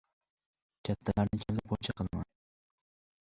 [0.87, 2.29] —Kattalarni kallapoycha qilaman!